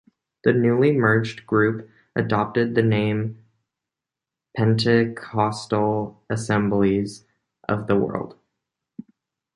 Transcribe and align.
The 0.43 0.51
newly 0.53 0.93
merged 0.93 1.45
group 1.45 1.87
adopted 2.15 2.73
the 2.73 2.81
name 2.81 3.45
Pentecostal 4.57 6.19
Assemblies 6.27 7.27
of 7.69 7.85
the 7.85 7.95
World. 7.97 8.35